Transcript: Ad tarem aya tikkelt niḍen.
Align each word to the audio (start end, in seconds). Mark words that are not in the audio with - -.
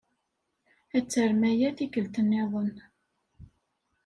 Ad 0.97 1.05
tarem 1.11 1.43
aya 1.51 1.69
tikkelt 1.77 2.15
niḍen. 2.29 2.73